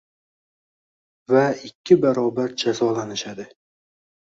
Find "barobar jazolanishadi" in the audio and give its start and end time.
2.09-3.51